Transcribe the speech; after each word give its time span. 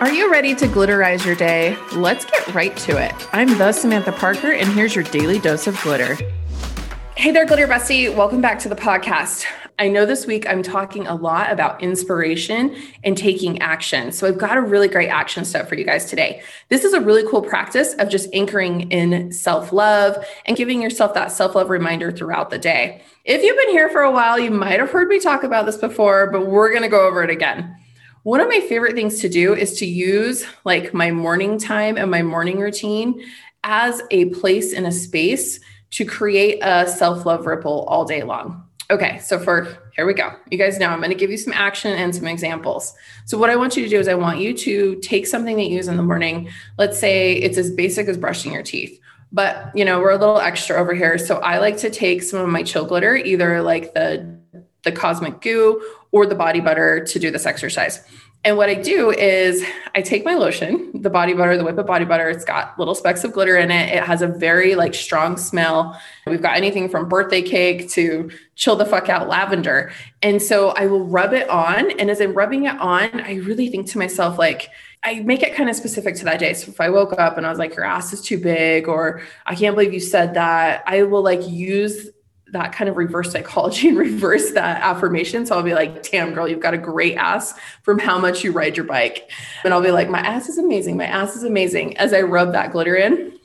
Are 0.00 0.12
you 0.12 0.30
ready 0.30 0.54
to 0.54 0.68
glitterize 0.68 1.26
your 1.26 1.34
day? 1.34 1.76
Let's 1.92 2.24
get 2.24 2.54
right 2.54 2.76
to 2.76 3.04
it. 3.04 3.12
I'm 3.32 3.58
the 3.58 3.72
Samantha 3.72 4.12
Parker, 4.12 4.52
and 4.52 4.68
here's 4.68 4.94
your 4.94 5.02
daily 5.02 5.40
dose 5.40 5.66
of 5.66 5.76
glitter. 5.82 6.16
Hey 7.16 7.32
there, 7.32 7.44
Glitter 7.44 7.66
Bestie. 7.66 8.14
Welcome 8.14 8.40
back 8.40 8.60
to 8.60 8.68
the 8.68 8.76
podcast. 8.76 9.44
I 9.76 9.88
know 9.88 10.06
this 10.06 10.24
week 10.24 10.48
I'm 10.48 10.62
talking 10.62 11.08
a 11.08 11.16
lot 11.16 11.50
about 11.50 11.82
inspiration 11.82 12.76
and 13.02 13.18
taking 13.18 13.60
action. 13.60 14.12
So 14.12 14.28
I've 14.28 14.38
got 14.38 14.56
a 14.56 14.60
really 14.60 14.86
great 14.86 15.08
action 15.08 15.44
step 15.44 15.68
for 15.68 15.74
you 15.74 15.84
guys 15.84 16.04
today. 16.04 16.42
This 16.68 16.84
is 16.84 16.92
a 16.92 17.00
really 17.00 17.28
cool 17.28 17.42
practice 17.42 17.94
of 17.94 18.08
just 18.08 18.32
anchoring 18.32 18.92
in 18.92 19.32
self 19.32 19.72
love 19.72 20.24
and 20.46 20.56
giving 20.56 20.80
yourself 20.80 21.12
that 21.14 21.32
self 21.32 21.56
love 21.56 21.70
reminder 21.70 22.12
throughout 22.12 22.50
the 22.50 22.58
day. 22.58 23.02
If 23.24 23.42
you've 23.42 23.56
been 23.56 23.70
here 23.70 23.88
for 23.88 24.02
a 24.02 24.12
while, 24.12 24.38
you 24.38 24.52
might 24.52 24.78
have 24.78 24.92
heard 24.92 25.08
me 25.08 25.18
talk 25.18 25.42
about 25.42 25.66
this 25.66 25.76
before, 25.76 26.30
but 26.30 26.46
we're 26.46 26.70
going 26.70 26.82
to 26.82 26.88
go 26.88 27.04
over 27.04 27.24
it 27.24 27.30
again. 27.30 27.74
One 28.24 28.40
of 28.40 28.48
my 28.48 28.60
favorite 28.60 28.94
things 28.94 29.20
to 29.20 29.28
do 29.28 29.54
is 29.54 29.78
to 29.78 29.86
use 29.86 30.44
like 30.64 30.92
my 30.92 31.10
morning 31.10 31.58
time 31.58 31.96
and 31.96 32.10
my 32.10 32.22
morning 32.22 32.58
routine 32.58 33.22
as 33.64 34.02
a 34.10 34.26
place 34.26 34.72
in 34.72 34.86
a 34.86 34.92
space 34.92 35.60
to 35.90 36.04
create 36.04 36.58
a 36.62 36.86
self 36.88 37.24
love 37.26 37.46
ripple 37.46 37.84
all 37.88 38.04
day 38.04 38.22
long. 38.22 38.64
Okay, 38.90 39.18
so 39.18 39.38
for 39.38 39.68
here 39.94 40.06
we 40.06 40.14
go. 40.14 40.32
You 40.50 40.56
guys 40.56 40.78
know 40.78 40.88
I'm 40.88 41.00
going 41.00 41.10
to 41.10 41.16
give 41.16 41.30
you 41.30 41.36
some 41.36 41.52
action 41.52 41.92
and 41.92 42.14
some 42.14 42.26
examples. 42.26 42.94
So, 43.26 43.36
what 43.36 43.50
I 43.50 43.56
want 43.56 43.76
you 43.76 43.82
to 43.82 43.88
do 43.88 43.98
is, 43.98 44.08
I 44.08 44.14
want 44.14 44.38
you 44.40 44.54
to 44.54 44.96
take 45.00 45.26
something 45.26 45.56
that 45.56 45.64
you 45.64 45.76
use 45.76 45.88
in 45.88 45.96
the 45.96 46.02
morning. 46.02 46.48
Let's 46.78 46.98
say 46.98 47.34
it's 47.34 47.58
as 47.58 47.70
basic 47.70 48.08
as 48.08 48.16
brushing 48.16 48.52
your 48.52 48.62
teeth, 48.62 48.98
but 49.30 49.70
you 49.74 49.84
know, 49.84 50.00
we're 50.00 50.12
a 50.12 50.16
little 50.16 50.38
extra 50.38 50.80
over 50.80 50.94
here. 50.94 51.18
So, 51.18 51.36
I 51.38 51.58
like 51.58 51.76
to 51.78 51.90
take 51.90 52.22
some 52.22 52.40
of 52.40 52.48
my 52.48 52.62
chill 52.62 52.86
glitter, 52.86 53.16
either 53.16 53.60
like 53.60 53.92
the 53.92 54.37
the 54.84 54.92
cosmic 54.92 55.40
goo 55.40 55.82
or 56.12 56.26
the 56.26 56.34
body 56.34 56.60
butter 56.60 57.04
to 57.04 57.18
do 57.18 57.30
this 57.30 57.46
exercise. 57.46 58.02
And 58.44 58.56
what 58.56 58.68
I 58.68 58.74
do 58.74 59.10
is 59.10 59.64
I 59.96 60.00
take 60.00 60.24
my 60.24 60.34
lotion, 60.34 60.92
the 60.94 61.10
body 61.10 61.34
butter, 61.34 61.56
the 61.56 61.64
Whip 61.64 61.76
It 61.76 61.86
body 61.86 62.04
butter. 62.04 62.28
It's 62.28 62.44
got 62.44 62.78
little 62.78 62.94
specks 62.94 63.24
of 63.24 63.32
glitter 63.32 63.56
in 63.56 63.72
it. 63.72 63.92
It 63.92 64.04
has 64.04 64.22
a 64.22 64.28
very 64.28 64.76
like 64.76 64.94
strong 64.94 65.36
smell. 65.36 66.00
We've 66.24 66.40
got 66.40 66.56
anything 66.56 66.88
from 66.88 67.08
birthday 67.08 67.42
cake 67.42 67.90
to 67.90 68.30
chill 68.54 68.76
the 68.76 68.86
fuck 68.86 69.08
out 69.08 69.28
lavender. 69.28 69.92
And 70.22 70.40
so 70.40 70.68
I 70.70 70.86
will 70.86 71.04
rub 71.04 71.32
it 71.32 71.48
on. 71.50 71.90
And 71.98 72.10
as 72.10 72.20
I'm 72.20 72.32
rubbing 72.32 72.66
it 72.66 72.78
on, 72.78 73.20
I 73.20 73.34
really 73.34 73.68
think 73.70 73.88
to 73.88 73.98
myself, 73.98 74.38
like, 74.38 74.70
I 75.02 75.20
make 75.20 75.42
it 75.42 75.54
kind 75.54 75.68
of 75.68 75.74
specific 75.76 76.14
to 76.16 76.24
that 76.24 76.38
day. 76.38 76.54
So 76.54 76.70
if 76.70 76.80
I 76.80 76.90
woke 76.90 77.18
up 77.18 77.38
and 77.38 77.46
I 77.46 77.50
was 77.50 77.58
like, 77.58 77.74
your 77.74 77.84
ass 77.84 78.12
is 78.12 78.20
too 78.20 78.38
big, 78.38 78.88
or 78.88 79.20
I 79.46 79.56
can't 79.56 79.74
believe 79.74 79.92
you 79.92 80.00
said 80.00 80.34
that, 80.34 80.84
I 80.86 81.02
will 81.02 81.22
like 81.22 81.46
use 81.48 82.08
that 82.52 82.72
kind 82.72 82.88
of 82.88 82.96
reverse 82.96 83.32
psychology 83.32 83.88
and 83.88 83.98
reverse 83.98 84.52
that 84.52 84.82
affirmation. 84.82 85.46
So 85.46 85.56
I'll 85.56 85.62
be 85.62 85.74
like, 85.74 86.10
damn, 86.10 86.34
girl, 86.34 86.48
you've 86.48 86.60
got 86.60 86.74
a 86.74 86.78
great 86.78 87.16
ass 87.16 87.54
from 87.82 87.98
how 87.98 88.18
much 88.18 88.44
you 88.44 88.52
ride 88.52 88.76
your 88.76 88.86
bike. 88.86 89.30
And 89.64 89.72
I'll 89.72 89.82
be 89.82 89.90
like, 89.90 90.08
my 90.08 90.20
ass 90.20 90.48
is 90.48 90.58
amazing. 90.58 90.96
My 90.96 91.06
ass 91.06 91.36
is 91.36 91.44
amazing 91.44 91.96
as 91.96 92.12
I 92.12 92.22
rub 92.22 92.52
that 92.52 92.72
glitter 92.72 92.96
in 92.96 93.38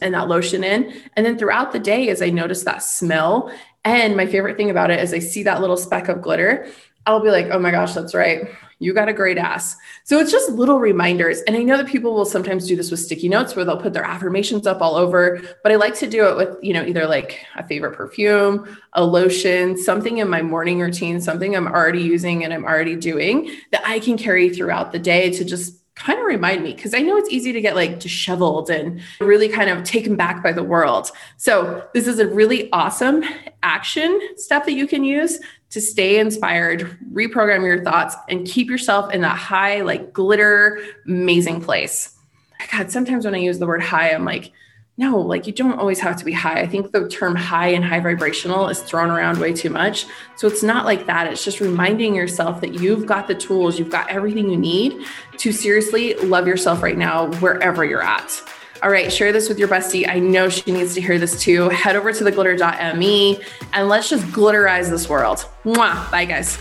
and 0.00 0.14
that 0.14 0.28
lotion 0.28 0.64
in. 0.64 0.92
And 1.16 1.26
then 1.26 1.38
throughout 1.38 1.72
the 1.72 1.78
day, 1.78 2.08
as 2.08 2.22
I 2.22 2.30
notice 2.30 2.62
that 2.64 2.82
smell, 2.82 3.52
and 3.84 4.16
my 4.16 4.26
favorite 4.26 4.56
thing 4.56 4.70
about 4.70 4.90
it 4.90 5.00
is 5.00 5.12
I 5.12 5.18
see 5.18 5.42
that 5.44 5.60
little 5.60 5.76
speck 5.76 6.08
of 6.08 6.22
glitter, 6.22 6.68
I'll 7.06 7.22
be 7.22 7.30
like, 7.30 7.46
oh 7.46 7.58
my 7.58 7.70
gosh, 7.70 7.94
that's 7.94 8.14
right 8.14 8.48
you 8.78 8.94
got 8.94 9.08
a 9.08 9.12
great 9.12 9.38
ass. 9.38 9.76
So 10.04 10.18
it's 10.18 10.30
just 10.30 10.50
little 10.50 10.78
reminders. 10.78 11.40
And 11.42 11.56
I 11.56 11.62
know 11.62 11.76
that 11.76 11.88
people 11.88 12.14
will 12.14 12.24
sometimes 12.24 12.66
do 12.66 12.76
this 12.76 12.90
with 12.90 13.00
sticky 13.00 13.28
notes 13.28 13.56
where 13.56 13.64
they'll 13.64 13.80
put 13.80 13.92
their 13.92 14.04
affirmations 14.04 14.66
up 14.66 14.80
all 14.80 14.94
over, 14.94 15.40
but 15.62 15.72
I 15.72 15.76
like 15.76 15.94
to 15.96 16.06
do 16.06 16.26
it 16.28 16.36
with, 16.36 16.56
you 16.62 16.72
know, 16.72 16.84
either 16.84 17.06
like 17.06 17.44
a 17.56 17.66
favorite 17.66 17.96
perfume, 17.96 18.76
a 18.92 19.04
lotion, 19.04 19.76
something 19.76 20.18
in 20.18 20.28
my 20.28 20.42
morning 20.42 20.78
routine, 20.80 21.20
something 21.20 21.56
I'm 21.56 21.66
already 21.66 22.02
using 22.02 22.44
and 22.44 22.54
I'm 22.54 22.64
already 22.64 22.96
doing 22.96 23.50
that 23.72 23.82
I 23.84 23.98
can 23.98 24.16
carry 24.16 24.50
throughout 24.50 24.92
the 24.92 24.98
day 24.98 25.30
to 25.32 25.44
just 25.44 25.74
kind 25.98 26.18
of 26.18 26.24
remind 26.24 26.62
me 26.62 26.74
because 26.74 26.94
I 26.94 27.00
know 27.00 27.16
it's 27.16 27.30
easy 27.30 27.52
to 27.52 27.60
get 27.60 27.74
like 27.74 28.00
disheveled 28.00 28.70
and 28.70 29.00
really 29.20 29.48
kind 29.48 29.68
of 29.68 29.84
taken 29.84 30.16
back 30.16 30.42
by 30.42 30.52
the 30.52 30.62
world. 30.62 31.10
So, 31.36 31.86
this 31.94 32.06
is 32.06 32.18
a 32.18 32.26
really 32.26 32.70
awesome 32.72 33.24
action 33.62 34.20
step 34.36 34.64
that 34.66 34.72
you 34.72 34.86
can 34.86 35.04
use 35.04 35.40
to 35.70 35.80
stay 35.80 36.18
inspired, 36.18 36.96
reprogram 37.12 37.64
your 37.64 37.84
thoughts, 37.84 38.16
and 38.28 38.46
keep 38.46 38.70
yourself 38.70 39.12
in 39.12 39.20
that 39.20 39.36
high, 39.36 39.82
like 39.82 40.12
glitter, 40.12 40.82
amazing 41.06 41.60
place. 41.60 42.16
God, 42.72 42.90
sometimes 42.90 43.24
when 43.24 43.34
I 43.34 43.38
use 43.38 43.58
the 43.58 43.66
word 43.66 43.82
high, 43.82 44.12
I'm 44.12 44.24
like, 44.24 44.52
no, 44.98 45.16
like 45.16 45.46
you 45.46 45.52
don't 45.52 45.78
always 45.78 46.00
have 46.00 46.16
to 46.16 46.24
be 46.24 46.32
high. 46.32 46.60
I 46.60 46.66
think 46.66 46.90
the 46.90 47.08
term 47.08 47.36
high 47.36 47.68
and 47.68 47.84
high 47.84 48.00
vibrational 48.00 48.68
is 48.68 48.80
thrown 48.80 49.10
around 49.10 49.38
way 49.38 49.52
too 49.52 49.70
much. 49.70 50.06
So 50.34 50.48
it's 50.48 50.64
not 50.64 50.84
like 50.84 51.06
that. 51.06 51.28
It's 51.28 51.44
just 51.44 51.60
reminding 51.60 52.16
yourself 52.16 52.60
that 52.62 52.74
you've 52.74 53.06
got 53.06 53.28
the 53.28 53.34
tools, 53.36 53.78
you've 53.78 53.90
got 53.90 54.10
everything 54.10 54.50
you 54.50 54.56
need 54.56 55.06
to 55.36 55.52
seriously 55.52 56.14
love 56.14 56.48
yourself 56.48 56.82
right 56.82 56.98
now, 56.98 57.30
wherever 57.34 57.84
you're 57.84 58.02
at. 58.02 58.42
All 58.82 58.90
right, 58.90 59.12
share 59.12 59.32
this 59.32 59.48
with 59.48 59.58
your 59.58 59.68
bestie. 59.68 60.08
I 60.08 60.18
know 60.18 60.48
she 60.48 60.70
needs 60.72 60.94
to 60.94 61.00
hear 61.00 61.18
this 61.18 61.40
too. 61.40 61.68
Head 61.68 61.94
over 61.94 62.12
to 62.12 62.24
theglitter.me 62.24 63.40
and 63.72 63.88
let's 63.88 64.08
just 64.08 64.24
glitterize 64.26 64.90
this 64.90 65.08
world. 65.08 65.46
Mwah. 65.64 66.10
Bye, 66.10 66.24
guys. 66.24 66.58